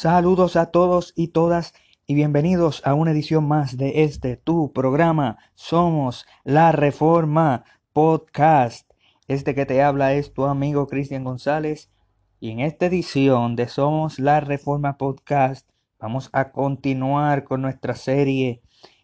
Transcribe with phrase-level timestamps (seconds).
[0.00, 1.74] Saludos a todos y todas
[2.06, 5.38] y bienvenidos a una edición más de este tu programa.
[5.56, 8.88] Somos La Reforma Podcast.
[9.26, 11.90] Este que te habla es tu amigo Cristian González
[12.38, 15.68] y en esta edición de Somos La Reforma Podcast
[15.98, 18.62] vamos a continuar con nuestra serie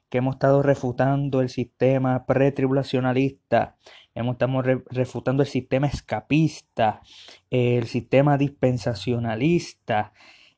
[0.08, 3.74] que hemos estado refutando el sistema pretribulacionalista,
[4.14, 7.02] hemos estado refutando el sistema escapista,
[7.50, 10.12] el sistema dispensacionalista,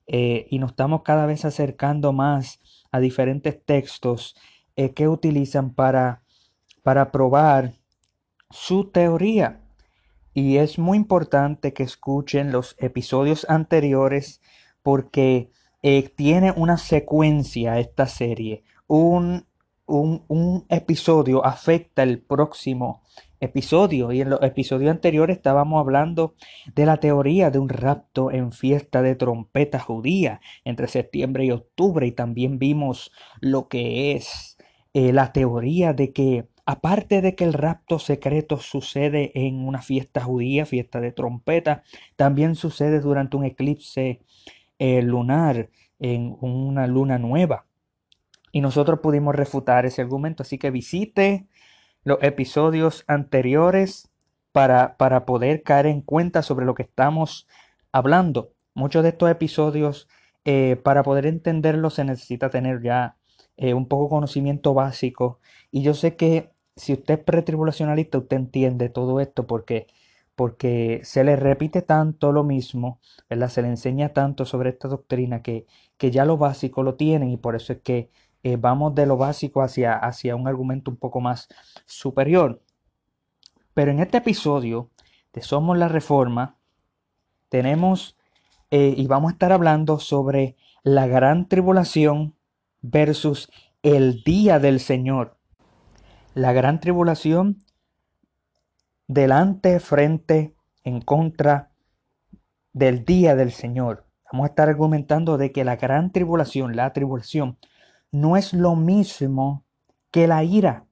[0.07, 2.61] eh, y nos estamos cada vez acercando más
[2.93, 4.37] a diferentes textos
[4.77, 6.23] eh, que utilizan para,
[6.83, 7.75] para probar
[8.51, 9.63] su teoría.
[10.33, 14.41] Y es muy importante que escuchen los episodios anteriores
[14.83, 15.51] porque
[15.83, 18.63] eh, tiene una secuencia esta serie.
[18.87, 19.47] Un,
[19.87, 23.03] un, un episodio afecta el próximo
[23.41, 26.35] y en los episodios anteriores estábamos hablando
[26.75, 32.07] de la teoría de un rapto en fiesta de trompeta judía entre septiembre y octubre
[32.07, 34.57] y también vimos lo que es
[34.95, 40.21] eh, la teoría de que aparte de que el rapto secreto sucede en una fiesta
[40.21, 41.85] judía, fiesta de trompeta,
[42.17, 44.21] también sucede durante un eclipse
[44.79, 47.67] eh, lunar en una luna nueva.
[48.51, 51.47] Y nosotros pudimos refutar ese argumento, así que visite
[52.07, 54.09] los episodios anteriores
[54.53, 57.49] para, para poder caer en cuenta sobre lo que estamos
[57.91, 58.53] hablando.
[58.75, 60.09] Muchos de estos episodios,
[60.45, 63.17] eh, para poder entenderlos, se necesita tener ya
[63.57, 65.41] eh, un poco conocimiento básico.
[65.73, 69.89] Y yo sé que si usted es pretribulacionalista, usted entiende todo esto porque,
[70.37, 75.67] porque se le repite tanto lo mismo, se le enseña tanto sobre esta doctrina que,
[75.97, 78.11] que ya lo básico lo tienen y por eso es que
[78.43, 81.49] eh, vamos de lo básico hacia, hacia un argumento un poco más
[81.85, 82.63] superior.
[83.75, 84.91] Pero en este episodio
[85.33, 86.57] de Somos la Reforma,
[87.49, 88.17] tenemos
[88.71, 92.35] eh, y vamos a estar hablando sobre la gran tribulación
[92.83, 93.51] versus
[93.83, 95.37] el día del Señor.
[96.35, 97.59] La gran tribulación
[99.07, 101.71] delante, frente, en contra
[102.73, 104.07] del día del Señor.
[104.33, 107.59] Vamos a estar argumentando de que la gran tribulación, la tribulación,
[108.13, 109.65] no es lo mismo
[110.11, 110.87] que la ira.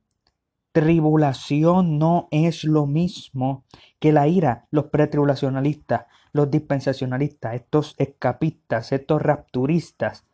[0.73, 3.65] Tribulación no es lo mismo
[4.01, 4.67] que la ira.
[4.71, 10.27] Los pretribulacionalistas, los dispensacionalistas, estos escapistas, estos rapturistas,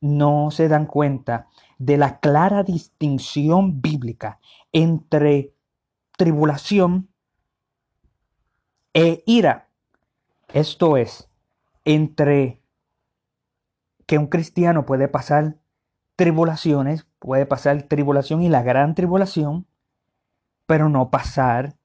[0.00, 1.48] no se dan cuenta
[1.78, 4.38] de la clara distinción bíblica
[4.72, 5.54] entre
[6.16, 7.08] tribulación
[8.94, 9.68] e ira.
[10.52, 11.30] Esto es,
[11.84, 12.62] entre
[14.06, 15.56] que un cristiano puede pasar
[16.20, 19.64] tribulaciones, puede pasar tribulación y la gran tribulación,
[20.66, 21.76] pero no pasar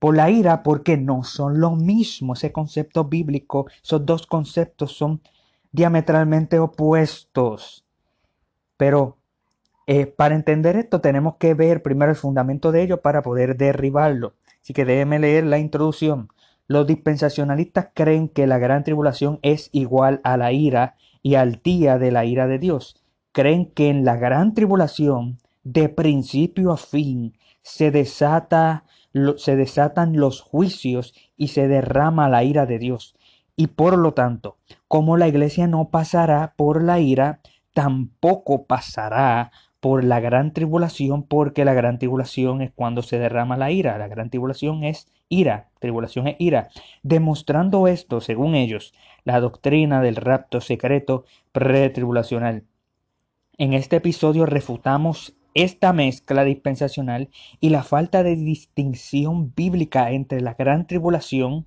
[0.00, 2.32] por la ira porque no son lo mismo.
[2.32, 5.20] Ese concepto bíblico, esos dos conceptos son
[5.70, 7.84] diametralmente opuestos.
[8.76, 9.18] Pero
[9.86, 14.34] eh, para entender esto tenemos que ver primero el fundamento de ello para poder derribarlo.
[14.60, 16.28] Así que déjeme leer la introducción.
[16.66, 21.98] Los dispensacionalistas creen que la gran tribulación es igual a la ira y al día
[21.98, 23.02] de la ira de Dios.
[23.32, 28.84] Creen que en la gran tribulación, de principio a fin, se, desata,
[29.36, 33.16] se desatan los juicios y se derrama la ira de Dios.
[33.56, 37.40] Y por lo tanto, como la iglesia no pasará por la ira,
[37.74, 39.50] tampoco pasará
[39.86, 43.96] por la gran tribulación, porque la gran tribulación es cuando se derrama la ira.
[43.98, 46.70] La gran tribulación es ira, tribulación es ira.
[47.04, 52.64] Demostrando esto, según ellos, la doctrina del rapto secreto pretribulacional.
[53.58, 57.28] En este episodio refutamos esta mezcla dispensacional
[57.60, 61.64] y la falta de distinción bíblica entre la gran tribulación,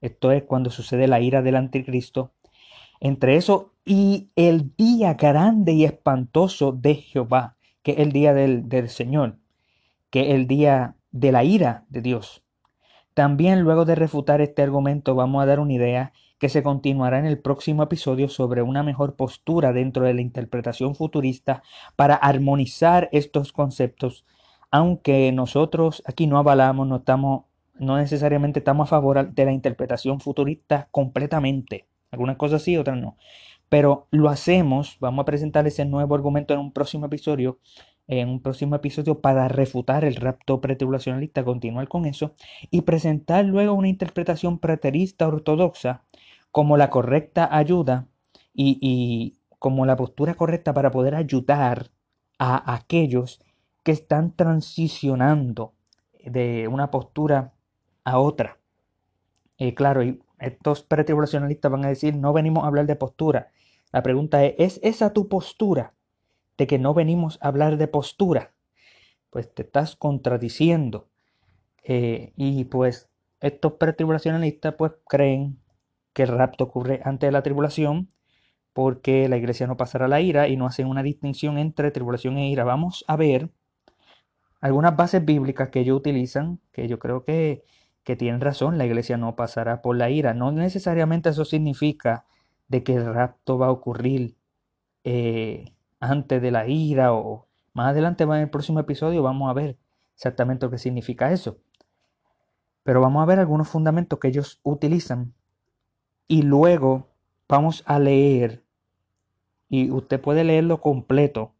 [0.00, 2.32] esto es cuando sucede la ira del anticristo,
[3.00, 8.68] entre eso y el día grande y espantoso de Jehová, que es el día del,
[8.68, 9.38] del Señor,
[10.10, 12.42] que es el día de la ira de Dios.
[13.14, 17.26] También luego de refutar este argumento vamos a dar una idea que se continuará en
[17.26, 21.62] el próximo episodio sobre una mejor postura dentro de la interpretación futurista
[21.96, 24.24] para armonizar estos conceptos,
[24.70, 27.44] aunque nosotros aquí no avalamos, no estamos
[27.78, 31.86] no necesariamente estamos a favor de la interpretación futurista completamente.
[32.10, 33.16] Algunas cosas sí, otras no.
[33.68, 37.58] Pero lo hacemos, vamos a presentar ese nuevo argumento en un próximo episodio,
[38.08, 42.34] en un próximo episodio para refutar el rapto pretribulacionalista, continuar con eso
[42.70, 46.04] y presentar luego una interpretación preterista ortodoxa
[46.50, 48.08] como la correcta ayuda
[48.52, 51.90] y, y como la postura correcta para poder ayudar
[52.38, 53.40] a aquellos
[53.84, 55.74] que están transicionando
[56.24, 57.52] de una postura
[58.04, 58.58] a otra.
[59.58, 63.50] Eh, claro, y estos pretribulacionalistas van a decir, no venimos a hablar de postura.
[63.92, 65.94] La pregunta es, ¿es esa tu postura?
[66.56, 68.52] De que no venimos a hablar de postura.
[69.30, 71.08] Pues te estás contradiciendo.
[71.82, 73.08] Eh, y pues
[73.40, 75.58] estos pretribulacionalistas pues creen
[76.12, 78.10] que el rapto ocurre antes de la tribulación
[78.72, 82.48] porque la iglesia no pasará la ira y no hacen una distinción entre tribulación e
[82.48, 82.64] ira.
[82.64, 83.50] Vamos a ver
[84.60, 87.64] algunas bases bíblicas que ellos utilizan, que yo creo que,
[88.04, 90.34] que tienen razón, la iglesia no pasará por la ira.
[90.34, 92.24] No necesariamente eso significa
[92.68, 94.36] de que el rapto va a ocurrir
[95.04, 99.78] eh, antes de la ira o más adelante en el próximo episodio vamos a ver
[100.14, 101.58] exactamente lo que significa eso.
[102.82, 105.34] Pero vamos a ver algunos fundamentos que ellos utilizan
[106.28, 107.08] y luego
[107.48, 108.64] vamos a leer
[109.68, 111.54] y usted puede leerlo completo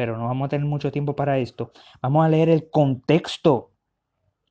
[0.00, 1.72] pero no vamos a tener mucho tiempo para esto.
[2.00, 3.69] Vamos a leer el contexto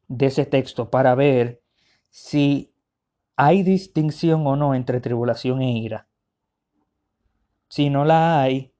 [0.09, 1.61] de ese texto para ver
[2.09, 2.73] si
[3.37, 6.09] hay distinción o no entre tribulación e ira.
[7.69, 8.73] Si no la hay,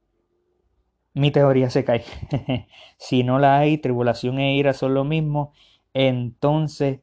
[1.14, 2.04] mi teoría se cae.
[2.98, 5.54] si no la hay, tribulación e ira son lo mismo,
[5.94, 7.00] entonces,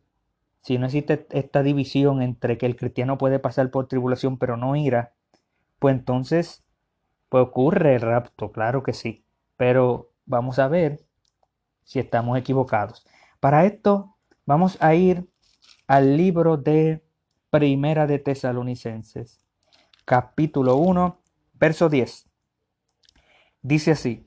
[0.61, 4.77] si no existe esta división entre que el cristiano puede pasar por tribulación pero no
[4.77, 5.15] ira,
[5.79, 6.63] pues entonces,
[7.31, 9.27] pues ocurre el rapto, claro que sí
[9.57, 11.07] pero vamos a ver
[11.85, 13.07] si estamos equivocados.
[13.41, 14.16] Para esto
[14.47, 15.29] vamos a ir
[15.89, 17.05] al libro de
[17.51, 19.45] Primera de Tesalonicenses,
[20.05, 21.21] capítulo 1,
[21.55, 22.29] verso 10.
[23.63, 24.25] Dice así,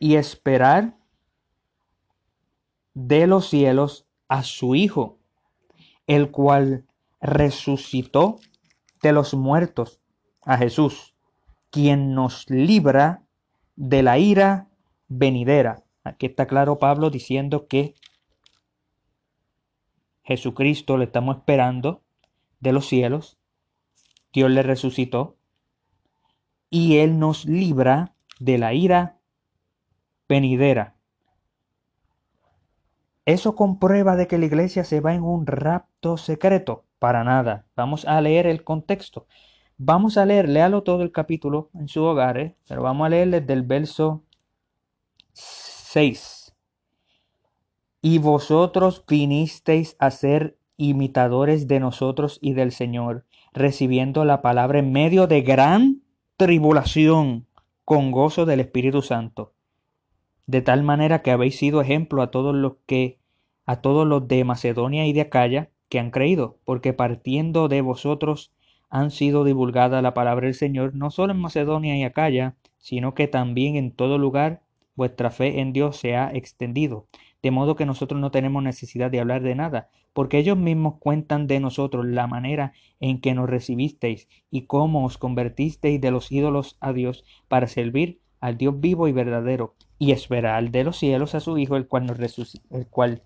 [0.00, 0.96] y esperar
[2.92, 5.18] de los cielos a su Hijo,
[6.06, 6.84] el cual
[7.20, 8.40] resucitó
[9.00, 10.00] de los muertos,
[10.42, 11.14] a Jesús,
[11.70, 13.22] quien nos libra
[13.76, 14.68] de la ira
[15.08, 15.84] venidera.
[16.02, 17.94] Aquí está claro Pablo diciendo que
[20.24, 22.02] Jesucristo le estamos esperando
[22.60, 23.38] de los cielos.
[24.32, 25.36] Dios le resucitó
[26.70, 29.18] y Él nos libra de la ira
[30.28, 30.96] venidera.
[33.26, 36.84] ¿Eso comprueba de que la iglesia se va en un rapto secreto?
[36.98, 37.66] Para nada.
[37.76, 39.26] Vamos a leer el contexto.
[39.76, 42.56] Vamos a leer, léalo todo el capítulo en su hogar, ¿eh?
[42.68, 44.22] pero vamos a leer desde el verso
[45.32, 46.33] 6.
[48.06, 53.24] Y vosotros vinisteis a ser imitadores de nosotros y del Señor,
[53.54, 56.02] recibiendo la palabra en medio de gran
[56.36, 57.46] tribulación,
[57.86, 59.54] con gozo del Espíritu Santo,
[60.46, 63.20] de tal manera que habéis sido ejemplo a todos los que
[63.64, 68.52] a todos los de Macedonia y de Acaya que han creído, porque partiendo de vosotros
[68.90, 73.28] han sido divulgada la palabra del Señor no solo en Macedonia y Acaya, sino que
[73.28, 74.60] también en todo lugar
[74.94, 77.06] vuestra fe en Dios se ha extendido,
[77.44, 81.46] de modo que nosotros no tenemos necesidad de hablar de nada, porque ellos mismos cuentan
[81.46, 86.78] de nosotros la manera en que nos recibisteis y cómo os convertisteis de los ídolos
[86.80, 91.40] a Dios para servir al Dios vivo y verdadero, y esperar de los cielos a
[91.40, 92.18] su Hijo, el cual, nos
[92.70, 93.22] el cual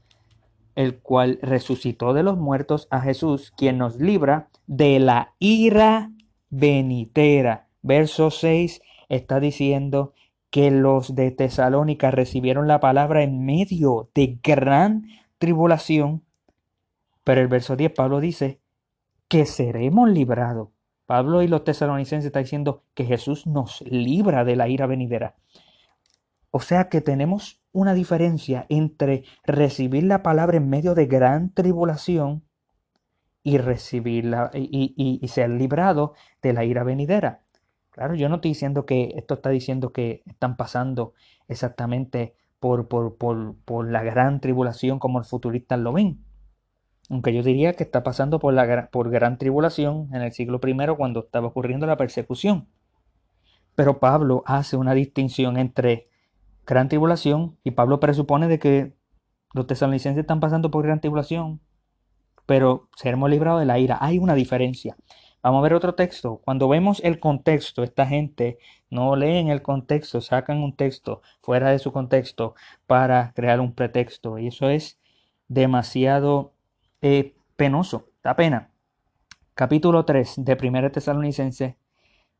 [0.75, 6.11] el cual resucitó de los muertos a Jesús, quien nos libra de la ira
[6.50, 7.69] venitera.
[7.82, 10.12] Verso 6 está diciendo
[10.50, 15.07] que los de Tesalónica recibieron la palabra en medio de gran
[15.38, 16.25] tribulación.
[17.25, 18.61] Pero el verso 10 Pablo dice
[19.28, 20.69] que seremos librados.
[21.07, 25.37] Pablo y los tesalonicenses están diciendo que Jesús nos libra de la ira venidera.
[26.50, 32.45] O sea que tenemos una diferencia entre recibir la palabra en medio de gran tribulación
[33.43, 36.12] y recibirla y, ser librado
[36.43, 37.43] de la ira venidera.
[37.99, 41.14] Claro, yo no estoy diciendo que esto está diciendo que están pasando
[41.49, 46.25] exactamente por, por, por, por la gran tribulación como los futuristas lo ven.
[47.11, 50.76] Aunque yo diría que está pasando por, la, por gran tribulación en el siglo I
[50.97, 52.69] cuando estaba ocurriendo la persecución.
[53.75, 56.09] Pero Pablo hace una distinción entre
[56.64, 58.95] gran tribulación y Pablo presupone de que
[59.55, 61.61] los tesalonicenses están pasando por gran tribulación,
[62.47, 63.99] pero seremos librados de la ira.
[64.00, 64.97] Hay una diferencia.
[65.49, 66.43] Vamos a ver otro texto.
[66.45, 68.59] Cuando vemos el contexto, esta gente
[68.90, 72.55] no leen el contexto, sacan un texto fuera de su contexto
[72.87, 74.38] para crear un pretexto.
[74.38, 75.00] Y eso es
[75.49, 76.52] demasiado
[77.00, 78.11] eh, penoso.
[78.23, 78.73] Da pena.
[79.55, 81.78] Capítulo 3 de 1 Tesalonicense,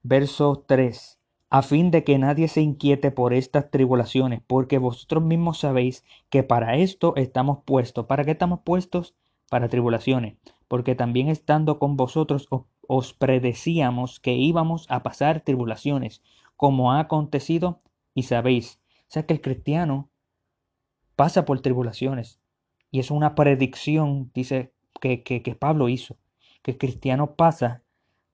[0.03, 5.61] verso 3 a fin de que nadie se inquiete por estas tribulaciones, porque vosotros mismos
[5.61, 8.05] sabéis que para esto estamos puestos.
[8.05, 9.15] ¿Para qué estamos puestos?
[9.49, 10.37] Para tribulaciones,
[10.69, 12.65] porque también estando con vosotros os
[13.19, 16.23] predecíamos que íbamos a pasar tribulaciones,
[16.57, 17.83] como ha acontecido
[18.15, 18.81] y sabéis.
[19.03, 20.11] O sea que el cristiano
[21.17, 22.41] pasa por tribulaciones.
[22.91, 26.17] Y es una predicción, dice, que, que, que Pablo hizo.
[26.63, 27.83] que el cristiano pasa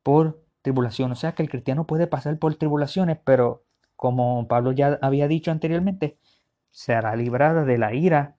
[0.03, 1.13] por tribulación.
[1.13, 3.65] O sea que el cristiano puede pasar por tribulaciones, pero
[3.97, 6.19] como Pablo ya había dicho anteriormente,
[6.71, 8.37] será librada de la ira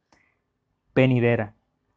[0.94, 1.56] venidera.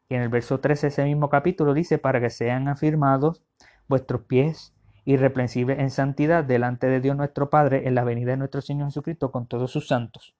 [0.08, 3.42] Y en el verso 13 de ese mismo capítulo dice, para que sean afirmados
[3.88, 8.60] vuestros pies irreprensibles en santidad delante de Dios nuestro Padre en la venida de nuestro
[8.60, 10.34] Señor Jesucristo con todos sus santos.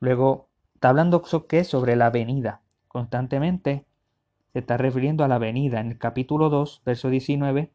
[0.00, 1.64] Luego, está hablando ¿qué?
[1.64, 2.62] sobre la venida.
[2.88, 3.84] Constantemente
[4.52, 5.80] se está refiriendo a la venida.
[5.80, 7.70] En el capítulo 2, verso 19,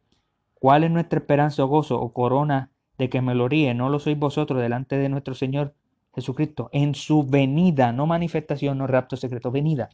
[0.56, 3.76] ¿cuál es nuestra esperanza o gozo o corona de que me lo ríe?
[3.76, 5.76] No lo sois vosotros delante de nuestro Señor
[6.16, 9.90] Jesucristo, en su venida, no manifestación, no rapto secreto, venida.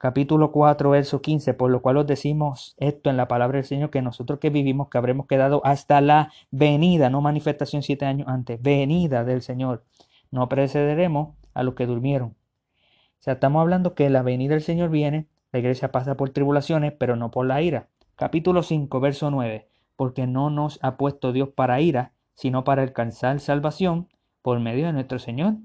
[0.00, 3.90] Capítulo 4, verso 15, por lo cual os decimos esto en la palabra del Señor,
[3.90, 8.62] que nosotros que vivimos, que habremos quedado hasta la venida, no manifestación siete años antes,
[8.62, 9.84] venida del Señor.
[10.30, 12.28] No precederemos a los que durmieron.
[12.30, 16.94] O sea, estamos hablando que la venida del Señor viene, la iglesia pasa por tribulaciones,
[16.98, 17.88] pero no por la ira.
[18.16, 23.38] Capítulo 5, verso 9, porque no nos ha puesto Dios para ira, sino para alcanzar
[23.38, 24.08] salvación
[24.40, 25.56] por medio de nuestro Señor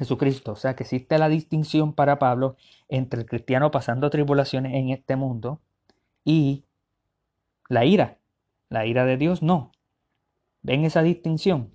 [0.00, 0.52] Jesucristo.
[0.52, 2.56] O sea que existe la distinción para Pablo
[2.88, 5.60] entre el cristiano pasando tribulaciones en este mundo
[6.24, 6.64] y
[7.68, 8.16] la ira.
[8.70, 9.72] La ira de Dios no.
[10.62, 11.74] ¿Ven esa distinción?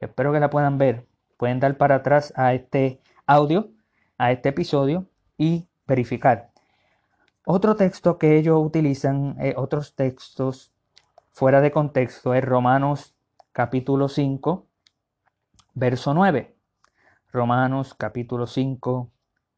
[0.00, 1.06] Espero que la puedan ver.
[1.36, 3.70] Pueden dar para atrás a este audio,
[4.18, 6.50] a este episodio y verificar.
[7.44, 10.72] Otro texto que ellos utilizan, eh, otros textos
[11.30, 13.14] fuera de contexto, es Romanos
[13.52, 14.66] capítulo 5,
[15.74, 16.55] verso 9.
[17.32, 19.10] Romanos capítulo 5,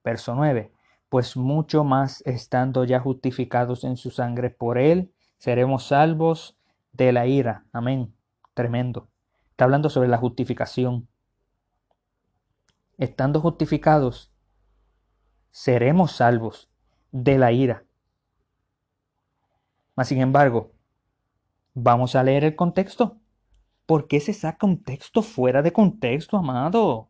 [0.02, 0.72] verso 9.
[1.08, 6.56] Pues mucho más estando ya justificados en su sangre por él, seremos salvos
[6.92, 7.64] de la ira.
[7.72, 8.14] Amén.
[8.54, 9.08] Tremendo.
[9.50, 11.08] Está hablando sobre la justificación.
[12.96, 14.32] Estando justificados,
[15.50, 16.68] seremos salvos
[17.12, 17.84] de la ira.
[19.94, 20.72] Mas, sin embargo,
[21.74, 23.18] vamos a leer el contexto.
[23.86, 27.08] ¿Por qué se saca un texto fuera de contexto, amado?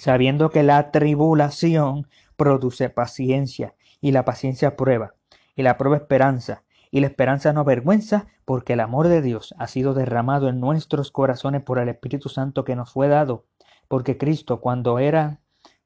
[0.00, 5.12] sabiendo que la tribulación produce paciencia, y la paciencia prueba,
[5.54, 9.66] y la prueba esperanza, y la esperanza no avergüenza, porque el amor de Dios ha
[9.66, 13.44] sido derramado en nuestros corazones por el Espíritu Santo que nos fue dado,
[13.88, 15.40] porque Cristo cuando era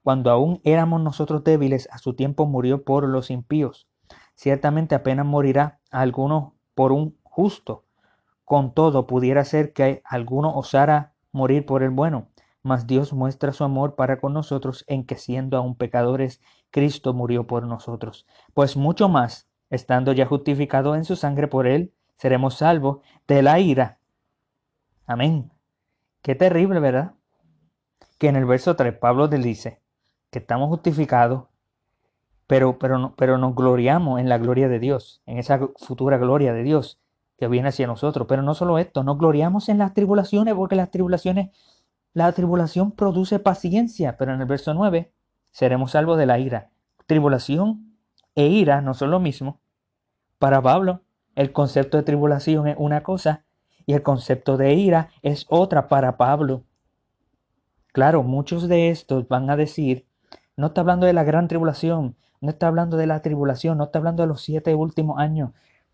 [0.04, 3.88] cuando aún éramos nosotros débiles, a su tiempo murió por los impíos.
[4.37, 7.85] Ciertamente apenas morirá alguno por un justo,
[8.44, 12.28] con todo, pudiera ser que alguno osara morir por el bueno,
[12.64, 16.40] mas Dios muestra su amor para con nosotros en que siendo aún pecadores,
[16.71, 18.26] Cristo murió por nosotros.
[18.54, 23.61] Pues mucho más, estando ya justificado en su sangre por él, seremos salvos de la
[23.61, 24.00] ira.
[25.06, 25.52] Amén.
[26.23, 27.12] Qué terrible, ¿verdad?
[28.18, 29.83] Que en el verso 3 Pablo le dice
[30.30, 31.44] que estamos justificados,
[32.47, 36.62] pero, pero, pero nos gloriamos en la gloria de Dios, en esa futura gloria de
[36.62, 36.99] Dios
[37.38, 38.26] que viene hacia nosotros.
[38.28, 41.50] Pero no solo esto, nos gloriamos en las tribulaciones porque las tribulaciones,
[42.14, 45.12] la tribulación produce paciencia, pero en el verso 9
[45.50, 46.71] seremos salvos de la ira.
[47.06, 47.97] Tribulación
[48.37, 49.61] e ira no son lo mismo.
[50.38, 51.02] Para Pablo,
[51.35, 53.44] el concepto de tribulación es una cosa
[53.85, 56.62] y el concepto de ira es otra para Pablo.
[57.92, 60.06] Claro, muchos de estos van a decir,
[60.56, 63.99] no está hablando de la gran tribulación, no está hablando de la tribulación, no está
[63.99, 65.50] hablando de los siete últimos años,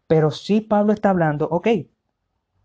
[0.07, 1.69] pero sí Pablo está hablando, ok,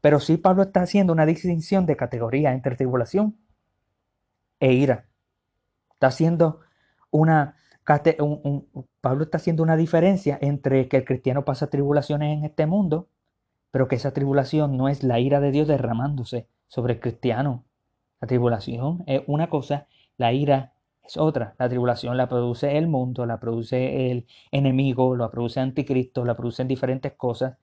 [0.02, 3.38] pero sí Pablo está haciendo una distinción de categoría entre tribulación
[4.60, 5.08] e ira.
[5.94, 6.62] Está haciendo
[7.12, 7.56] una,
[9.02, 13.10] Pablo está haciendo una diferencia entre que el cristiano pasa tribulaciones en este mundo,
[13.72, 17.66] pero que esa tribulación no es la ira de Dios derramándose sobre el cristiano.
[18.22, 21.56] La tribulación es una cosa, la ira es otra.
[21.60, 26.68] La tribulación la produce el mundo, la produce el enemigo, la produce anticristo, la producen
[26.68, 27.58] diferentes cosas,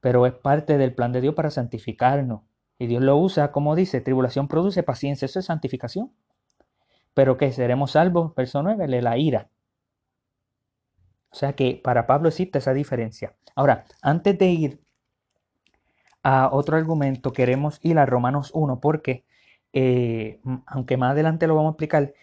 [0.00, 2.42] pero es parte del plan de Dios para santificarnos.
[2.78, 6.12] Y Dios lo usa, como dice, tribulación produce paciencia, eso es santificación.
[7.14, 9.48] Pero que seremos salvos, verso 9, la ira.
[11.30, 13.34] O sea que para Pablo existe esa diferencia.
[13.56, 14.80] Ahora, antes de ir
[16.22, 19.24] a otro argumento, queremos ir a Romanos 1, porque,
[19.72, 22.14] eh, aunque más adelante lo vamos a explicar,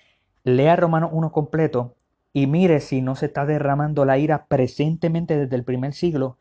[0.44, 1.96] Lea Romanos 1 completo
[2.34, 6.38] y mire si no se está derramando la ira presentemente desde el primer siglo.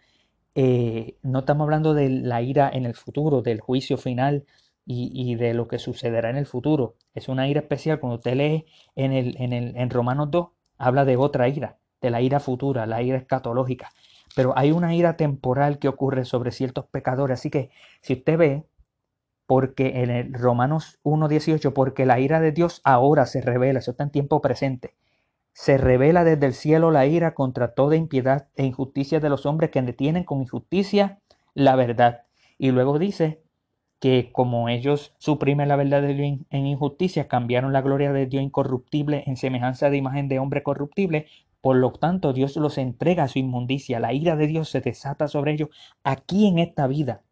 [0.54, 4.44] Eh, no estamos hablando de la ira en el futuro, del juicio final
[4.84, 6.96] y, de lo que sucederá en el futuro.
[7.14, 8.00] Es una ira especial.
[8.00, 8.66] Cuando usted lee
[8.96, 12.86] en, el, en, el, en Romanos 2, habla de otra ira, de la ira futura,
[12.86, 13.92] la ira escatológica.
[14.34, 17.38] Pero hay una ira temporal que ocurre sobre ciertos pecadores.
[17.38, 18.64] Así que si usted ve,
[19.46, 24.04] porque en el Romanos 1.18, porque la ira de Dios ahora se revela, eso está
[24.04, 24.94] en tiempo presente.
[25.52, 29.70] Se revela desde el cielo la ira contra toda impiedad e injusticia de los hombres
[29.70, 31.20] que detienen con injusticia
[31.54, 32.22] la verdad.
[32.58, 33.42] Y luego dice,
[34.00, 39.36] que como ellos suprimen la verdad en injusticia, cambiaron la gloria de Dios incorruptible en
[39.36, 41.26] semejanza de imagen de hombre corruptible,
[41.60, 45.28] por lo tanto Dios los entrega a su inmundicia, la ira de Dios se desata
[45.28, 45.68] sobre ellos
[46.02, 47.22] aquí en esta vida.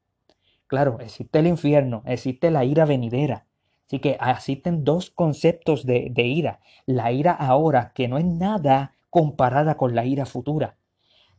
[0.66, 3.46] Claro, existe el infierno, existe la ira venidera.
[3.88, 6.60] Así que existen dos conceptos de, ira.
[6.86, 10.76] La ira ahora, que no es nada comparada con la ira futura.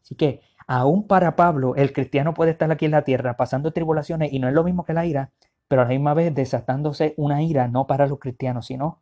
[0.02, 0.42] Así que
[0.72, 4.48] Aún para Pablo, el cristiano puede estar aquí en la tierra pasando tribulaciones y no
[4.48, 5.32] es lo mismo que la ira,
[5.68, 9.02] pero a la misma vez desatándose una ira no para los cristianos, sino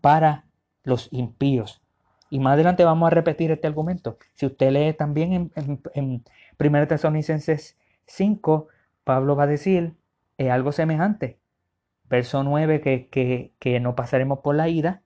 [0.00, 0.46] para
[0.82, 1.80] los impíos.
[2.28, 4.18] Y más adelante vamos a repetir este argumento.
[4.34, 6.24] Si usted lee también en, en,
[6.58, 8.66] 1 Tesalonicenses 5,
[9.04, 9.94] Pablo va a decir
[10.38, 11.38] algo semejante.
[12.08, 15.02] Verso 9, que, que, no pasaremos por la ira,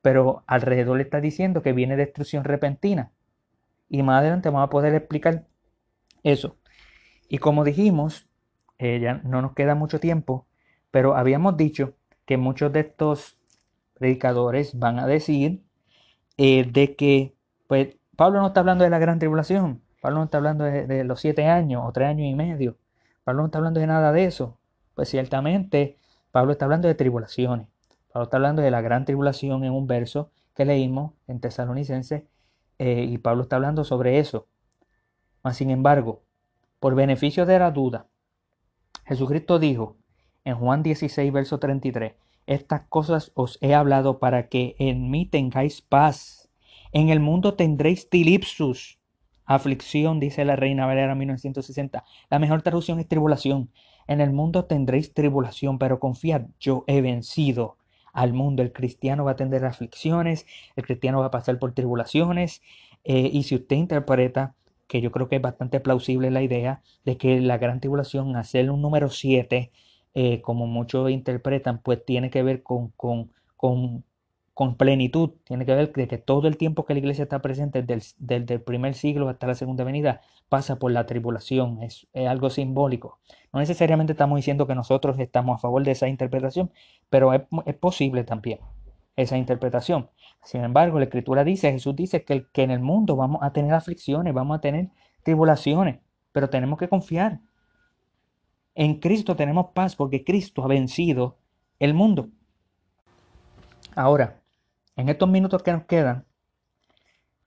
[0.00, 3.12] pero alrededor le está diciendo que viene destrucción repentina.
[3.88, 5.46] Y más adelante vamos a poder explicar
[6.22, 6.56] eso.
[7.28, 8.28] Y como dijimos,
[8.78, 10.46] eh, ya no nos queda mucho tiempo,
[10.90, 11.94] pero habíamos dicho
[12.26, 13.38] que muchos de estos
[13.94, 15.62] predicadores van a decir
[16.38, 17.36] eh, de que,
[17.68, 21.20] pues, Pablo no está hablando de la gran tribulación, Pablo no está hablando de, los
[21.20, 22.76] siete años o tres años y medio,
[23.22, 24.58] Pablo no está hablando de nada de eso.
[24.94, 25.96] Pues ciertamente
[26.32, 27.68] Pablo está hablando de tribulaciones,
[28.12, 32.24] Pablo está hablando de la gran tribulación en un verso que leímos en Tesalonicenses
[32.78, 34.48] eh, y Pablo está hablando sobre eso.
[35.42, 36.22] Mas, sin embargo,
[36.80, 38.06] por beneficio de la duda,
[39.06, 39.96] Jesucristo dijo
[40.44, 42.14] en Juan 16, verso 33,
[42.46, 46.50] estas cosas os he hablado para que en mí tengáis paz.
[46.92, 48.98] En el mundo tendréis tilipsus,
[49.44, 52.04] aflicción, dice la Reina Valera 1960.
[52.30, 53.70] La mejor traducción es tribulación.
[54.06, 57.76] En el mundo tendréis tribulación, pero confiad, yo he vencido
[58.12, 58.62] al mundo.
[58.62, 62.62] El cristiano va a tener aflicciones, el cristiano va a pasar por tribulaciones.
[63.04, 64.54] Eh, y si usted interpreta,
[64.86, 68.70] que yo creo que es bastante plausible la idea de que la gran tribulación, hacer
[68.70, 69.72] un número 7,
[70.14, 74.04] eh, como muchos interpretan, pues tiene que ver con, con, con
[74.54, 75.30] con plenitud.
[75.44, 78.60] Tiene que ver de que todo el tiempo que la iglesia está presente, desde el,
[78.60, 81.82] primer siglo hasta la segunda venida, pasa por la tribulación.
[81.82, 83.18] Es, algo simbólico.
[83.52, 86.70] No necesariamente estamos diciendo que nosotros estamos a favor de esa interpretación,
[87.10, 87.42] pero es,
[87.80, 88.60] posible también
[89.16, 90.10] esa interpretación.
[90.42, 93.74] Sin embargo, la escritura dice, Jesús dice que, que en el mundo vamos a tener
[93.74, 94.88] aflicciones, vamos a tener
[95.22, 96.00] tribulaciones,
[96.32, 97.40] pero tenemos que confiar.
[98.74, 101.36] En Cristo tenemos paz porque Cristo ha vencido
[101.78, 102.30] el mundo.
[103.94, 104.41] Ahora,
[104.96, 106.26] en estos minutos que nos quedan,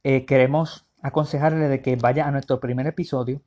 [0.03, 3.41] eh, queremos aconsejarle de que vaya a nuestro primer episodio,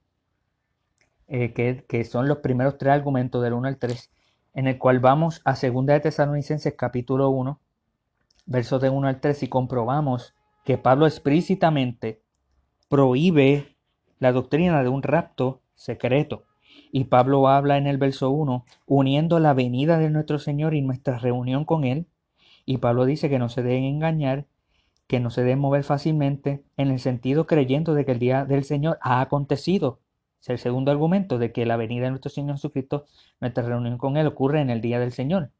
[1.26, 4.10] eh, que, son los primeros tres argumentos del 1 al 3,
[4.54, 7.60] en el cual vamos a 2 de Tesalonicenses capítulo 1,
[8.46, 10.34] versos de 1 al 3, y comprobamos
[10.64, 12.22] que Pablo explícitamente
[12.88, 13.76] prohíbe
[14.18, 16.44] la doctrina de un rapto secreto.
[16.90, 21.18] Y Pablo habla en el verso 1, uniendo la venida de nuestro Señor y nuestra
[21.18, 22.06] reunión con Él
[22.68, 24.44] y Pablo dice que no se deben engañar,
[25.06, 28.62] que no se deben mover fácilmente, en el sentido creyendo de que el día del
[28.62, 30.00] Señor ha acontecido.
[30.42, 33.06] Es el segundo argumento de que la venida de nuestro Señor Jesucristo,
[33.40, 35.50] nuestra reunión con Él, ocurre en el día del Señor.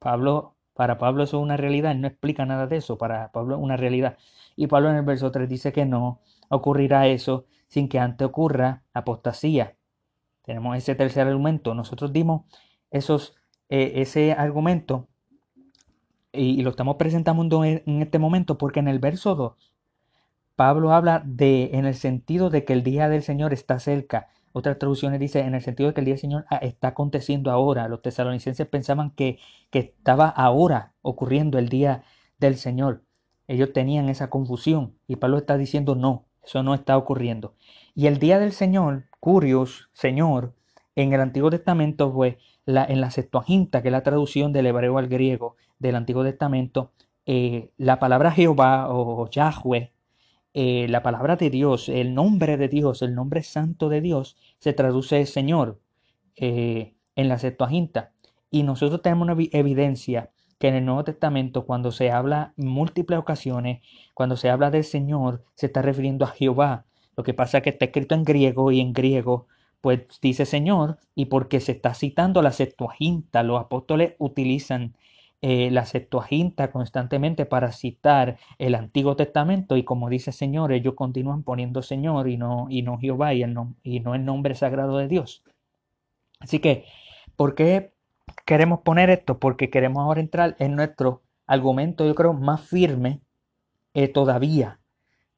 [0.00, 3.54] Pablo, para Pablo eso es una realidad, él no explica nada de eso, para Pablo
[3.54, 4.18] es una realidad.
[4.56, 8.82] Y Pablo en el verso 3 dice que no ocurrirá eso sin que antes ocurra
[8.92, 9.76] apostasía.
[10.42, 11.72] Tenemos ese tercer argumento.
[11.74, 12.46] Nosotros dimos
[12.90, 13.36] esos,
[13.68, 15.07] eh, ese argumento
[16.38, 19.72] y, lo estamos presentando en este momento porque en el verso 2
[20.58, 24.26] Pablo habla de en el sentido de que el día del Señor está cerca.
[24.50, 27.52] Otras traducciones dice en el sentido de que el día del Señor ah, está aconteciendo
[27.52, 27.86] ahora.
[27.86, 29.38] Los tesalonicenses pensaban que,
[29.70, 32.02] que estaba ahora ocurriendo el día
[32.40, 33.04] del Señor.
[33.46, 37.54] Ellos tenían esa confusión y Pablo está diciendo no, eso no está ocurriendo.
[37.94, 40.56] Y el día del Señor, Curios, Señor,
[40.96, 44.98] en el Antiguo Testamento fue la, en la Septuaginta, que es la traducción del hebreo
[44.98, 46.92] al griego del Antiguo Testamento,
[47.26, 49.92] eh, la palabra Jehová o Yahweh,
[50.54, 54.72] eh, la palabra de Dios, el nombre de Dios, el nombre santo de Dios, se
[54.72, 55.78] traduce Señor
[56.36, 58.12] eh, en la Septuaginta.
[58.50, 63.18] Y nosotros tenemos una evidencia que en el Nuevo Testamento, cuando se habla en múltiples
[63.18, 63.82] ocasiones,
[64.14, 66.86] cuando se habla del Señor, se está refiriendo a Jehová.
[67.16, 69.46] Lo que pasa es que está escrito en griego y en griego,
[69.80, 74.96] pues dice Señor, y porque se está citando la Septuaginta, los apóstoles utilizan
[75.40, 81.42] eh, la Septuaginta constantemente para citar el Antiguo Testamento y como dice Señor, ellos continúan
[81.42, 83.44] poniendo Señor y no, y no Jehová y,
[83.82, 85.44] y no el nombre sagrado de Dios.
[86.40, 86.84] Así que,
[87.36, 87.92] ¿por qué
[88.44, 89.38] queremos poner esto?
[89.38, 93.20] Porque queremos ahora entrar en nuestro argumento, yo creo, más firme
[93.94, 94.80] eh, todavía.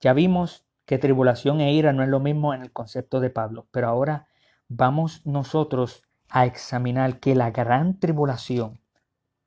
[0.01, 3.67] Ya vimos que tribulación e ira no es lo mismo en el concepto de Pablo,
[3.71, 4.27] pero ahora
[4.69, 8.81] vamos nosotros a examinar que la gran tribulación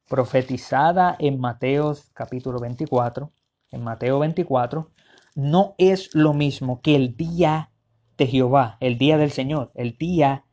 [0.08, 3.32] profetizada en Mateo capítulo 24,
[3.72, 4.92] en Mateo 24,
[5.36, 7.72] no es lo mismo que el día
[8.18, 10.46] de Jehová, el día del Señor, el día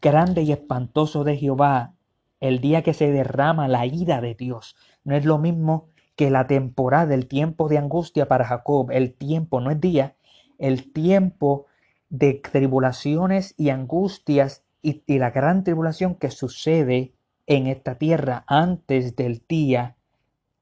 [0.00, 1.94] grande y espantoso de Jehová,
[2.40, 4.76] el día que se derrama la ira de Dios.
[5.04, 9.60] No es lo mismo que la temporada, el tiempo de angustia para Jacob, el tiempo,
[9.60, 10.16] no es día,
[10.58, 11.66] el tiempo
[12.08, 17.14] de tribulaciones y angustias y, y la gran tribulación que sucede
[17.56, 19.96] en esta tierra antes del día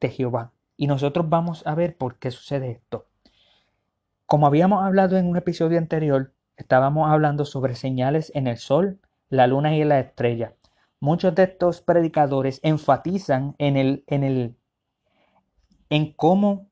[0.00, 0.52] de Jehová.
[0.76, 3.06] Y nosotros vamos a ver por qué sucede esto.
[4.26, 8.98] Como habíamos hablado en un episodio anterior, estábamos hablando sobre señales en el sol,
[9.28, 10.56] la luna y la estrella.
[10.98, 14.56] Muchos de estos predicadores enfatizan en el, en el,
[15.90, 16.70] en cómo,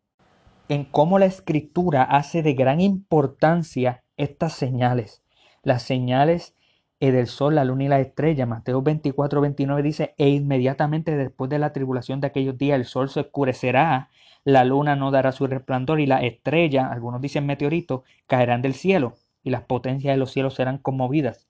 [0.69, 5.23] en cómo la escritura hace de gran importancia estas señales.
[5.63, 6.57] Las señales
[7.01, 8.47] del sol, la luna y la estrella.
[8.47, 13.09] Mateo 24, 29 dice, e inmediatamente después de la tribulación de aquellos días el sol
[13.09, 14.11] se oscurecerá,
[14.45, 19.15] la luna no dará su resplandor y la estrella, algunos dicen meteorito, caerán del cielo
[19.43, 21.49] y las potencias de los cielos serán conmovidas.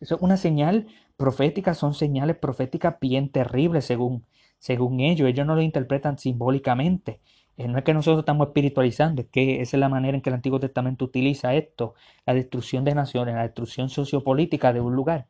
[0.00, 0.86] Eso es una señal
[1.16, 4.24] profética, son señales proféticas bien terribles según,
[4.58, 5.28] según ellos.
[5.28, 7.20] Ellos no lo interpretan simbólicamente.
[7.60, 10.30] Eh, no es que nosotros estamos espiritualizando, es que esa es la manera en que
[10.30, 11.94] el Antiguo Testamento utiliza esto,
[12.24, 15.26] la destrucción de naciones, la destrucción sociopolítica de un lugar.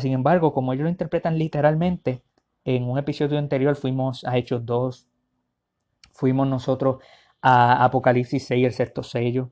[0.00, 2.22] sin embargo, como ellos lo interpretan literalmente,
[2.64, 5.06] en un episodio anterior fuimos a Hechos 2,
[6.12, 7.02] fuimos nosotros
[7.42, 9.50] a Apocalipsis 6, el sexto sello,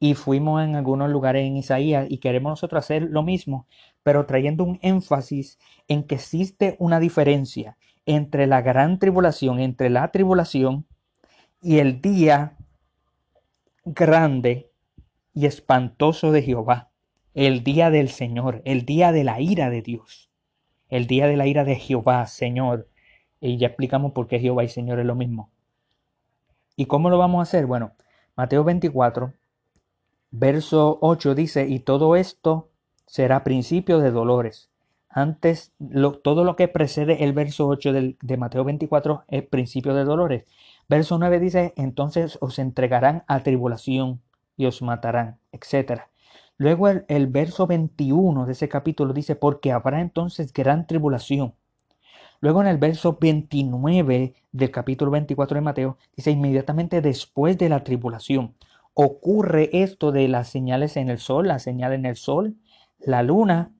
[0.00, 3.68] y fuimos en algunos lugares en Isaías y queremos nosotros hacer lo mismo,
[4.02, 10.10] pero trayendo un énfasis en que existe una diferencia entre la gran tribulación, entre la
[10.10, 10.86] tribulación
[11.60, 12.56] y el día
[13.84, 14.70] grande
[15.34, 16.90] y espantoso de Jehová,
[17.34, 20.30] el día del Señor, el día de la ira de Dios,
[20.88, 22.88] el día de la ira de Jehová, Señor.
[23.40, 25.50] Y ya explicamos por qué Jehová y Señor es lo mismo.
[26.76, 27.66] ¿Y cómo lo vamos a hacer?
[27.66, 27.92] Bueno,
[28.34, 29.34] Mateo 24,
[30.30, 32.70] verso 8 dice, y todo esto
[33.06, 34.70] será principio de dolores.
[35.08, 35.72] Antes,
[36.22, 40.44] todo lo que precede el verso 8 de Mateo 24 es principio de dolores.
[40.88, 44.22] Verso 9 dice, entonces os entregarán a tribulación
[44.56, 46.02] y os matarán, etc.
[46.56, 51.54] Luego el, el verso 21 de ese capítulo dice, porque habrá entonces gran tribulación.
[52.40, 57.82] Luego en el verso 29 del capítulo 24 de Mateo dice, inmediatamente después de la
[57.82, 58.54] tribulación
[58.94, 62.56] ocurre esto de las señales en el sol, la señal en el sol,
[62.98, 63.72] la luna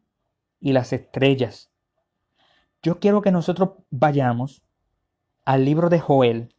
[0.60, 1.70] y las estrellas.
[2.82, 4.62] Yo quiero que nosotros vayamos
[5.44, 6.54] al libro de Joel,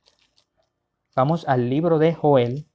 [1.17, 2.67] Vamos al libro de Joel.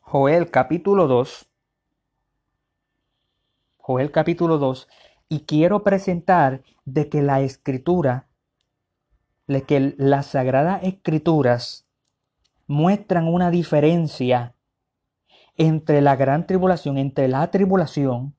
[0.00, 1.46] Joel capítulo 2.
[3.76, 4.88] Joel capítulo 2.
[5.28, 8.28] Y quiero presentar de que la escritura,
[9.46, 11.86] de que las sagradas escrituras
[12.66, 14.54] muestran una diferencia
[15.58, 18.34] entre la gran tribulación, entre la tribulación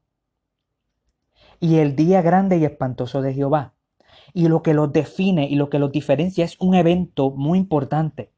[1.59, 3.75] y el día grande y espantoso de Jehová
[4.33, 8.31] y lo que los define y lo que los diferencia es un evento muy importante,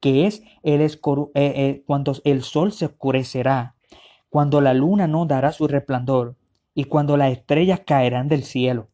[0.00, 0.90] que es el eh,
[1.34, 3.76] eh, cuando el sol se oscurecerá,
[4.28, 6.36] cuando la luna no dará su resplandor
[6.74, 8.88] y cuando las estrellas caerán del cielo.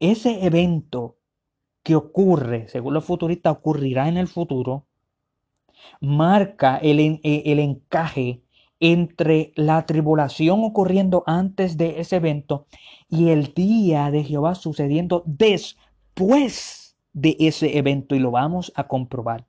[0.00, 1.16] Ese evento
[1.82, 4.86] que ocurre, según los futuristas, ocurrirá en el futuro,
[6.00, 8.42] marca el, eh, el encaje
[8.82, 12.66] entre la tribulación ocurriendo antes de ese evento
[13.08, 19.46] y el día de Jehová sucediendo después de ese evento y lo vamos a comprobar.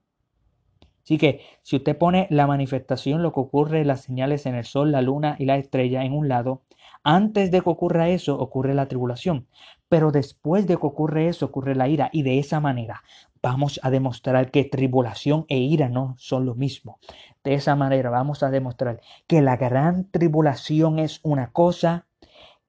[1.03, 4.91] Así que si usted pone la manifestación, lo que ocurre, las señales en el sol,
[4.91, 6.61] la luna y la estrella en un lado,
[7.03, 9.47] antes de que ocurra eso ocurre la tribulación,
[9.89, 13.01] pero después de que ocurre eso ocurre la ira y de esa manera
[13.43, 16.97] vamos a demostrar que tribulación e ira no son lo mismo.
[17.43, 22.07] De esa manera vamos a demostrar que la gran tribulación es una cosa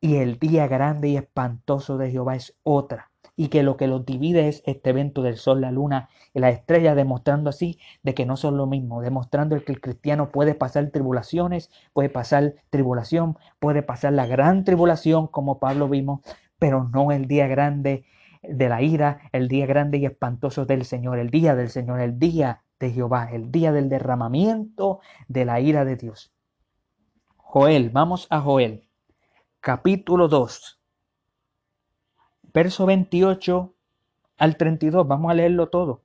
[0.01, 3.11] y el día grande y espantoso de Jehová es otra.
[3.37, 6.55] y que lo que los divide es este evento del sol, la luna y las
[6.55, 10.89] estrellas, demostrando así de que no son lo mismo, demostrando que el cristiano puede pasar
[10.91, 16.21] tribulaciones, puede pasar tribulación, puede pasar la gran tribulación, como Pablo vimos,
[16.61, 18.05] pero no el día grande
[18.49, 22.19] de la ira, el día grande y espantoso del Señor, el día del Señor, el
[22.19, 26.33] día de Jehová, el día del derramamiento de la ira de Dios.
[27.37, 28.89] Joel, vamos a Joel,
[29.61, 30.81] capítulo 2,
[32.53, 33.75] verso 28
[34.39, 36.03] al 32, vamos a leerlo todo.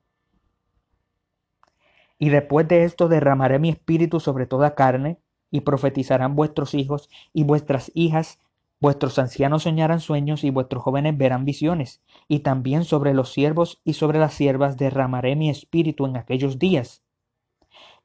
[2.17, 5.19] Y después de esto derramaré mi espíritu sobre toda carne,
[5.51, 8.39] y profetizarán vuestros hijos y vuestras hijas,
[8.79, 13.93] vuestros ancianos soñarán sueños y vuestros jóvenes verán visiones, y también sobre los siervos y
[13.93, 17.03] sobre las siervas derramaré mi espíritu en aquellos días.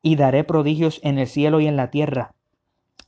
[0.03, 2.35] Y daré prodigios en el cielo y en la tierra,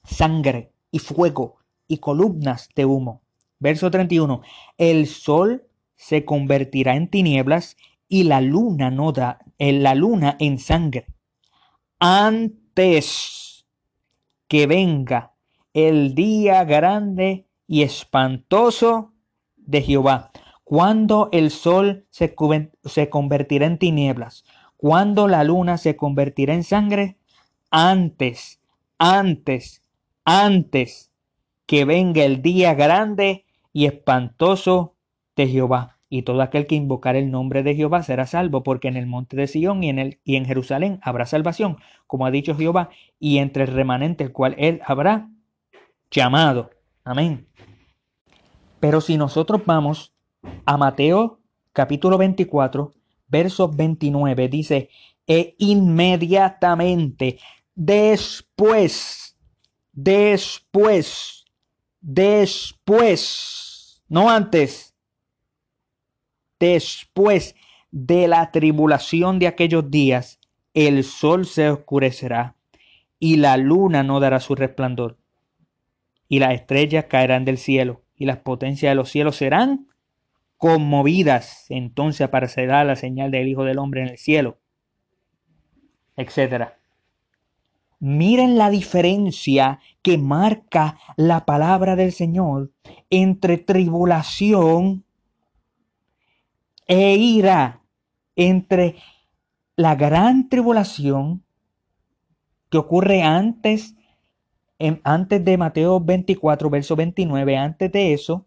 [0.04, 1.56] sangre y fuego
[1.88, 3.22] y columnas de humo.
[3.58, 4.42] Verso 31.
[4.78, 7.76] El sol se convertirá en tinieblas
[8.08, 11.06] y la luna no da, en la luna en sangre.
[11.98, 13.66] Antes
[14.48, 15.34] que venga
[15.72, 19.12] el día grande y espantoso
[19.56, 20.30] de Jehová,
[20.64, 22.34] cuando el sol se,
[22.84, 24.44] se convertirá en tinieblas,
[24.76, 27.16] cuando la luna se convertirá en sangre,
[27.70, 28.60] antes,
[28.98, 29.82] antes,
[30.24, 31.10] antes
[31.66, 34.94] que venga el día grande y espantoso
[35.34, 35.98] de Jehová.
[36.08, 39.36] Y todo aquel que invocar el nombre de Jehová será salvo, porque en el monte
[39.36, 43.38] de Sión y en, el, y en Jerusalén habrá salvación, como ha dicho Jehová, y
[43.38, 45.28] entre el remanente el cual él habrá
[46.10, 46.70] llamado.
[47.06, 47.46] Amén.
[48.80, 50.12] Pero si nosotros vamos
[50.64, 51.38] a Mateo
[51.72, 52.92] capítulo 24,
[53.28, 54.90] verso 29, dice,
[55.24, 57.38] e inmediatamente
[57.76, 59.38] después,
[59.92, 61.44] después,
[62.00, 63.22] después,
[64.08, 64.96] no antes,
[66.58, 67.54] después
[67.92, 70.40] de la tribulación de aquellos días,
[70.74, 72.56] el sol se oscurecerá
[73.20, 75.16] y la luna no dará su resplandor
[76.28, 79.88] y las estrellas caerán del cielo y las potencias de los cielos serán
[80.56, 81.66] conmovidas.
[81.68, 84.58] Entonces aparecerá la señal del Hijo del Hombre en el cielo,
[86.16, 86.78] etcétera.
[87.98, 92.70] Miren la diferencia que marca la palabra del Señor
[93.08, 95.04] entre tribulación
[96.86, 97.80] e ira,
[98.36, 98.96] entre
[99.76, 101.42] la gran tribulación
[102.70, 103.95] que ocurre antes,
[105.04, 108.46] antes de Mateo 24, verso 29, antes de eso,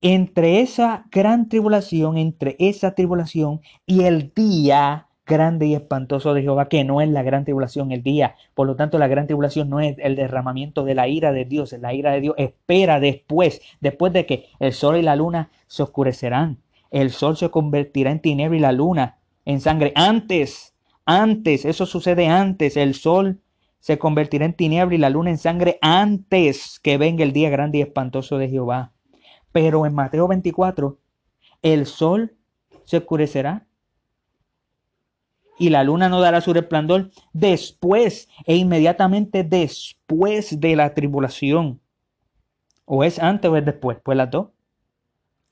[0.00, 6.68] entre esa gran tribulación, entre esa tribulación y el día grande y espantoso de Jehová,
[6.68, 8.36] que no es la gran tribulación el día.
[8.54, 11.72] Por lo tanto, la gran tribulación no es el derramamiento de la ira de Dios.
[11.80, 15.82] La ira de Dios espera después, después de que el sol y la luna se
[15.82, 16.58] oscurecerán.
[16.90, 19.92] El sol se convertirá en tiniebla y la luna en sangre.
[19.96, 22.76] Antes, antes, eso sucede antes.
[22.76, 23.40] El sol
[23.86, 27.78] se convertirá en tiniebla y la luna en sangre antes que venga el día grande
[27.78, 28.92] y espantoso de Jehová.
[29.52, 30.98] Pero en Mateo 24,
[31.62, 32.36] el sol
[32.82, 33.68] se oscurecerá
[35.56, 41.80] y la luna no dará su resplandor después e inmediatamente después de la tribulación.
[42.86, 43.98] O es antes o es después.
[44.02, 44.48] Pues las dos.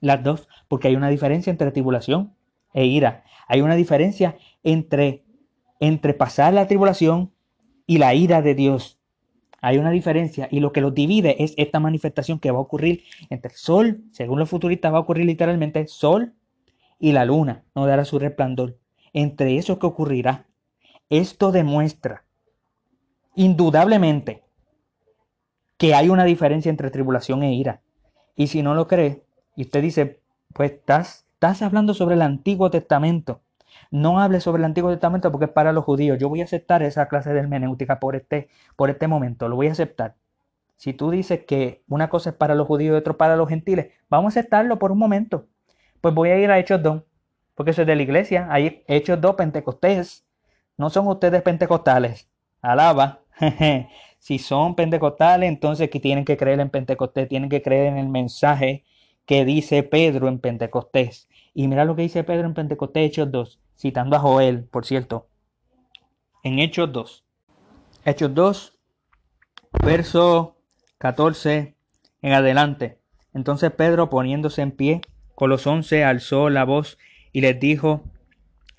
[0.00, 0.48] Las dos.
[0.66, 2.34] Porque hay una diferencia entre tribulación
[2.72, 3.22] e ira.
[3.46, 5.22] Hay una diferencia entre,
[5.78, 7.32] entre pasar la tribulación
[7.86, 8.98] y la ira de Dios.
[9.60, 13.04] Hay una diferencia y lo que los divide es esta manifestación que va a ocurrir
[13.30, 16.34] entre el sol, según los futuristas va a ocurrir literalmente sol
[16.98, 18.78] y la luna no dará su resplandor
[19.14, 20.46] entre eso que ocurrirá.
[21.08, 22.24] Esto demuestra
[23.34, 24.42] indudablemente
[25.78, 27.80] que hay una diferencia entre tribulación e ira.
[28.36, 29.24] Y si no lo cree,
[29.56, 30.20] y usted dice,
[30.52, 33.40] pues estás, estás hablando sobre el Antiguo Testamento.
[33.90, 36.18] No hable sobre el Antiguo Testamento porque es para los judíos.
[36.18, 39.48] Yo voy a aceptar esa clase de hermenéutica por este, por este momento.
[39.48, 40.16] Lo voy a aceptar.
[40.76, 43.92] Si tú dices que una cosa es para los judíos y otra para los gentiles,
[44.08, 45.46] vamos a aceptarlo por un momento.
[46.00, 47.02] Pues voy a ir a Hechos 2
[47.54, 48.48] porque eso es de la iglesia.
[48.50, 50.24] Hay hechos dos pentecostés.
[50.76, 52.28] No son ustedes pentecostales.
[52.60, 53.20] Alaba.
[54.18, 58.08] si son pentecostales, entonces que tienen que creer en Pentecostés, tienen que creer en el
[58.08, 58.84] mensaje
[59.26, 61.28] que dice Pedro en Pentecostés.
[61.54, 65.28] Y mira lo que dice Pedro en Pentecostés, Hechos 2, citando a Joel, por cierto.
[66.42, 67.24] En Hechos 2.
[68.04, 68.78] Hechos 2,
[69.84, 70.58] verso
[70.98, 71.74] 14
[72.22, 72.98] en adelante.
[73.32, 75.00] Entonces Pedro, poniéndose en pie,
[75.34, 76.98] con los once, alzó la voz
[77.32, 78.04] y les dijo,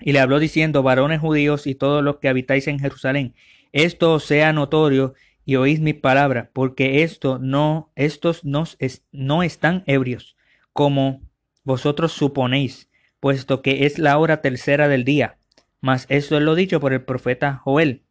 [0.00, 3.34] y le habló diciendo, varones judíos y todos los que habitáis en Jerusalén,
[3.72, 8.64] esto sea notorio y oís mis palabras, porque esto no, estos no,
[9.12, 10.36] no están ebrios,
[10.72, 11.20] como
[11.62, 12.90] vosotros suponéis,
[13.26, 15.36] puesto que es la hora tercera del día.
[15.80, 18.04] Mas eso es lo dicho por el profeta Joel.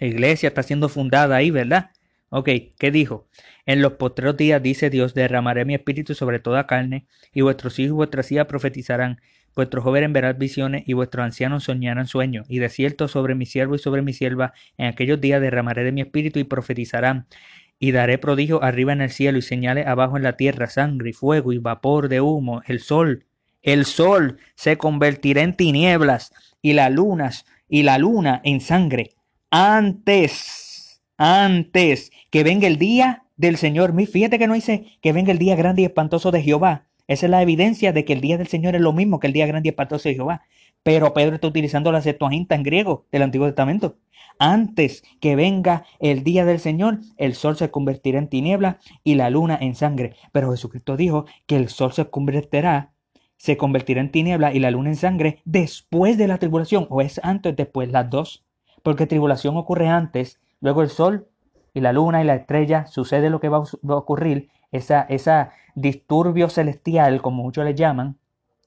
[0.00, 1.92] La iglesia está siendo fundada ahí, ¿verdad?
[2.30, 3.28] Ok, ¿qué dijo?
[3.64, 7.90] En los postreros días, dice Dios, derramaré mi espíritu sobre toda carne, y vuestros hijos
[7.90, 9.20] y vuestras hijas profetizarán,
[9.54, 13.76] vuestros jóvenes verán visiones, y vuestros ancianos soñarán sueños, y de cierto sobre mi siervo
[13.76, 17.28] y sobre mi sierva, en aquellos días derramaré de mi espíritu y profetizarán,
[17.78, 21.12] y daré prodigio arriba en el cielo y señales abajo en la tierra, sangre y
[21.12, 23.26] fuego y vapor de humo, el sol,
[23.64, 29.10] el sol se convertirá en tinieblas, y las lunas, y la luna en sangre,
[29.50, 30.64] antes
[31.16, 33.94] antes que venga el día del Señor.
[34.06, 36.86] Fíjate que no dice que venga el día grande y espantoso de Jehová.
[37.06, 39.32] Esa es la evidencia de que el día del Señor es lo mismo que el
[39.32, 40.42] día grande y espantoso de Jehová.
[40.82, 43.98] Pero Pedro está utilizando la Septuaginta en griego del Antiguo Testamento.
[44.38, 49.30] Antes que venga el día del Señor, el sol se convertirá en tiniebla y la
[49.30, 50.16] luna en sangre.
[50.32, 52.93] Pero Jesucristo dijo que el sol se convertirá,
[53.44, 56.86] se convertirá en tiniebla y la luna en sangre después de la tribulación.
[56.88, 58.42] O es antes, después, las dos.
[58.82, 61.28] Porque tribulación ocurre antes Luego el sol
[61.74, 66.48] y la luna y la estrella sucede lo que va a ocurrir, esa, esa disturbio
[66.48, 68.16] celestial, como muchos le llaman,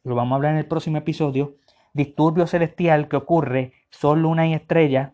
[0.04, 1.56] lo vamos a hablar en el próximo episodio,
[1.94, 5.14] disturbio celestial que ocurre, sol, luna y estrella,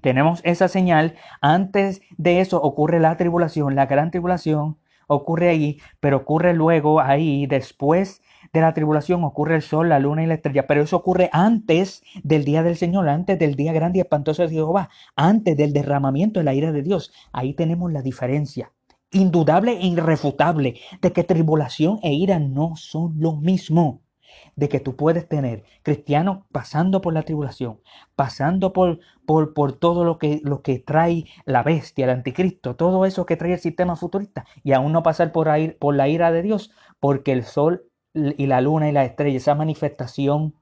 [0.00, 6.16] tenemos esa señal, antes de eso ocurre la tribulación, la gran tribulación ocurre ahí, pero
[6.16, 8.20] ocurre luego ahí, después
[8.52, 12.02] de la tribulación ocurre el sol, la luna y la estrella, pero eso ocurre antes
[12.22, 16.40] del día del Señor, antes del día grande y espantoso de Jehová, antes del derramamiento
[16.40, 17.12] de la ira de Dios.
[17.32, 18.72] Ahí tenemos la diferencia
[19.12, 24.02] indudable e irrefutable de que tribulación e ira no son lo mismo.
[24.54, 27.80] De que tú puedes tener cristianos pasando por la tribulación,
[28.14, 33.04] pasando por, por, por todo lo que, lo que trae la bestia, el anticristo, todo
[33.06, 36.30] eso que trae el sistema futurista, y aún no pasar por, ahí, por la ira
[36.30, 40.54] de Dios, porque el sol y la luna y la estrella, esa manifestación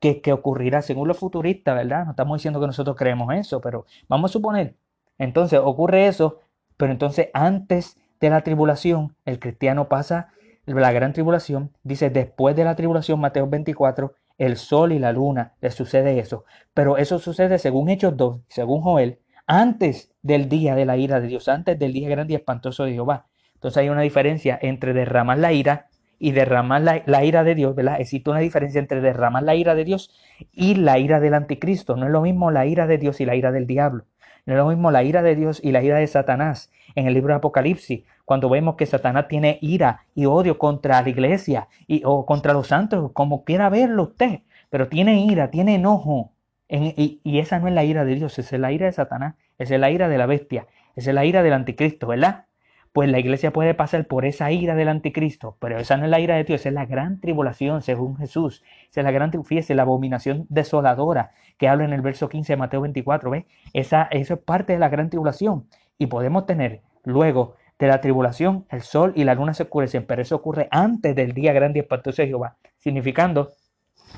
[0.00, 2.04] que, que ocurrirá según los futuristas, ¿verdad?
[2.04, 4.76] No estamos diciendo que nosotros creemos eso, pero vamos a suponer,
[5.18, 6.40] entonces ocurre eso,
[6.76, 10.32] pero entonces antes de la tribulación, el cristiano pasa
[10.66, 15.54] la gran tribulación, dice después de la tribulación, Mateo 24, el sol y la luna,
[15.60, 16.44] le sucede eso.
[16.74, 21.26] Pero eso sucede según Hechos 2, según Joel, antes del día de la ira de
[21.28, 23.26] Dios, antes del día grande y espantoso de Jehová.
[23.54, 25.88] Entonces hay una diferencia entre derramar la ira
[26.22, 28.00] y derramar la, ira de Dios, ¿verdad?
[28.00, 30.12] Existe una diferencia entre derramar la ira de Dios
[30.52, 31.96] y la ira del anticristo.
[31.96, 34.04] No es lo mismo la ira de Dios y la ira del diablo.
[34.46, 36.70] No es lo mismo la ira de Dios y la ira de Satanás.
[36.94, 41.08] En el libro de Apocalipsis, cuando vemos que Satanás tiene ira y odio contra la
[41.08, 46.30] iglesia y, o contra los santos, como quiera verlo usted, pero tiene ira, tiene enojo.
[46.68, 49.34] y, y, esa no es la ira de Dios, esa es la ira de Satanás,
[49.58, 52.46] esa es la ira de la bestia, esa es la ira del anticristo, ¿verdad?
[52.92, 56.20] Pues la iglesia puede pasar por esa ira del anticristo, pero esa no es la
[56.20, 59.74] ira de Dios, esa es la gran tribulación según Jesús, esa es la gran, fíjese,
[59.74, 63.44] la abominación desoladora que habla en el verso 15 de Mateo 24, ¿ves?
[63.72, 65.68] Esa, eso es parte de la gran tribulación.
[65.96, 70.22] Y podemos tener luego de la tribulación el sol y la luna se oscurecen, pero
[70.22, 73.52] eso ocurre antes del día grande y espantoso de Jehová, significando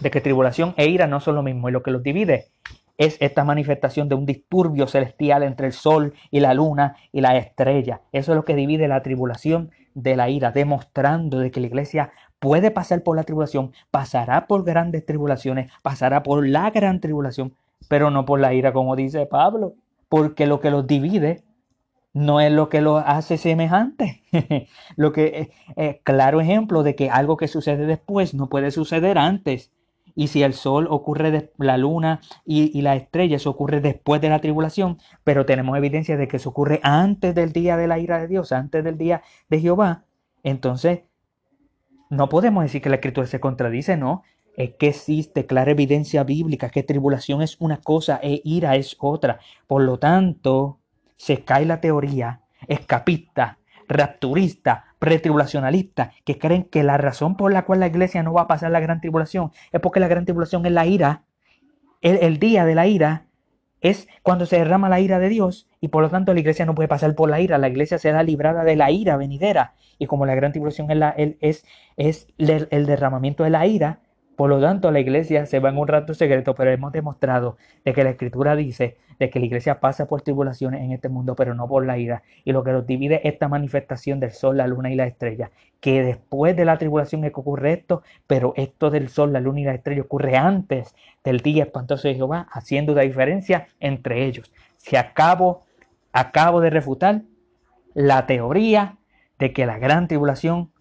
[0.01, 2.49] de que tribulación e ira no son lo mismo y lo que los divide
[2.99, 7.37] es esta manifestación de un disturbio celestial entre el sol y la luna y la
[7.37, 8.03] estrella.
[8.13, 12.13] Eso es lo que divide la tribulación de la ira, demostrando de que la iglesia
[12.39, 17.55] puede pasar por la tribulación, pasará por grandes tribulaciones, pasará por la gran tribulación,
[17.89, 19.75] pero no por la ira, como dice Pablo,
[20.09, 21.43] porque lo que los divide
[22.13, 24.21] no es lo que los hace semejantes.
[24.97, 28.71] lo que es eh, eh, claro ejemplo de que algo que sucede después no puede
[28.71, 29.73] suceder antes.
[30.14, 34.40] Y si el sol ocurre, la luna y, la estrella, eso ocurre después de la
[34.40, 38.29] tribulación, pero tenemos evidencia de que eso ocurre antes del día de la ira de
[38.29, 40.05] Dios, antes del día de Jehová,
[40.44, 41.00] entonces
[42.11, 44.22] no podemos decir que la escritura se contradice, no.
[44.57, 49.40] Es que existe clara evidencia bíblica que tribulación es una cosa e ira es otra.
[49.67, 50.79] Por lo tanto,
[51.17, 53.58] se cae la teoría escapista,
[53.88, 58.46] rapturista, pretribulacionalistas que creen que la razón por la cual la iglesia no va a
[58.46, 61.25] pasar la gran tribulación es porque la gran tribulación es la ira,
[62.00, 63.27] el, el día de la ira
[63.83, 66.75] es cuando se derrama la ira de Dios y por lo tanto la iglesia no
[66.75, 69.75] puede pasar por la ira, la iglesia será librada de la ira venidera.
[69.98, 71.67] Y como la gran tribulación es, la, es,
[71.98, 74.00] es el derramamiento de la ira,
[74.37, 77.93] por lo tanto, la iglesia se va en un rato secreto, pero hemos demostrado de
[77.93, 81.55] que la escritura dice de que la iglesia pasa por tribulaciones en este mundo, pero
[81.55, 82.23] no por la ira.
[82.45, 86.03] Y lo que nos divide esta manifestación del sol, la luna y la estrella, que
[86.03, 89.65] después de la tribulación es que ocurre esto, pero esto del sol, la luna y
[89.65, 94.53] la estrella ocurre antes del día espantoso de Jehová, haciendo la diferencia entre ellos.
[94.79, 95.65] Si acabo,
[96.13, 97.23] acabo de refutar
[97.95, 98.99] la teoría
[99.39, 100.73] de que la gran tribulación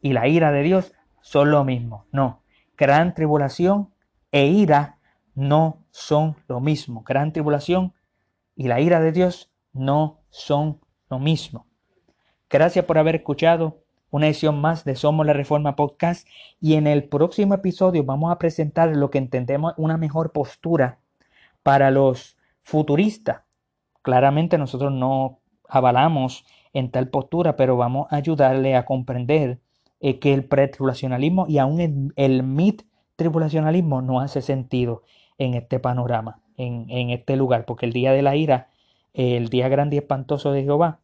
[0.00, 2.06] y la ira de Dios son lo mismo.
[2.12, 2.42] No,
[2.76, 3.90] gran tribulación
[4.32, 4.98] e ira
[5.34, 7.02] no son lo mismo.
[7.02, 7.94] Gran tribulación
[8.54, 11.66] y la ira de Dios no son lo mismo.
[12.48, 16.26] Gracias por haber escuchado una edición más de Somos la Reforma Podcast
[16.60, 21.00] y en el próximo episodio vamos a presentar lo que entendemos una mejor postura
[21.62, 23.42] para los futuristas.
[24.02, 29.60] Claramente nosotros no avalamos en tal postura, pero vamos a ayudarle a comprender
[30.00, 35.02] eh, que el pretribulacionalismo y aún el, el mid-tribulacionalismo no hace sentido
[35.38, 38.68] en este panorama, en, en, este lugar, porque el día de la ira,
[39.14, 41.00] el día grande y espantoso de Jehová,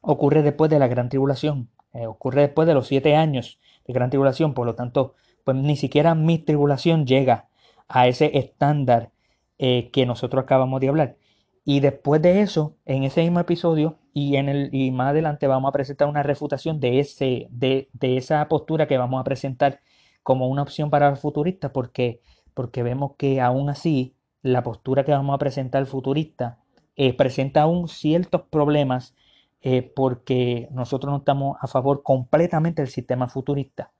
[0.00, 4.10] ocurre después de la gran tribulación, eh, ocurre después de los siete años de gran
[4.10, 5.14] tribulación, por lo tanto,
[5.44, 7.48] pues ni siquiera mi tribulación llega
[7.88, 9.10] a ese estándar
[9.58, 11.16] eh, que nosotros acabamos de hablar.
[11.64, 15.68] Y después de eso, en ese mismo episodio y, en el, y más adelante vamos
[15.68, 19.80] a presentar una refutación de, ese, de, de esa postura que vamos a presentar
[20.22, 22.20] como una opción para los futuristas, porque,
[22.54, 26.60] porque vemos que aún así la postura que vamos a presentar futurista
[26.96, 29.14] eh, presenta aún ciertos problemas
[29.62, 33.92] eh, porque nosotros no estamos a favor completamente del sistema futurista.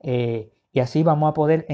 [0.00, 1.66] Eh, y así vamos a poder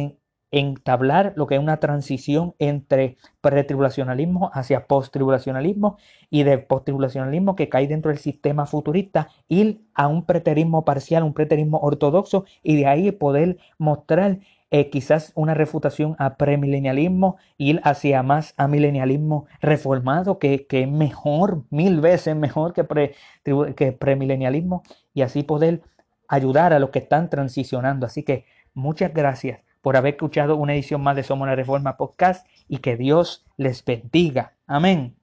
[0.51, 5.97] entablar lo que es una transición entre pretribulacionalismo hacia posttribulacionalismo
[6.29, 11.35] y de posttribulacionalismo que cae dentro del sistema futurista, ir a un preterismo parcial, un
[11.35, 14.41] preterismo ortodoxo y de ahí poder mostrar
[14.73, 20.89] eh, quizás una refutación a premilenialismo, ir hacia más a milenialismo reformado, que, que es
[20.89, 25.83] mejor, mil veces mejor que, pre, que premilenialismo, y así poder
[26.29, 28.07] ayudar a los que están transicionando.
[28.07, 32.47] Así que muchas gracias por haber escuchado una edición más de Somos la Reforma Podcast
[32.69, 34.55] y que Dios les bendiga.
[34.67, 35.20] Amén.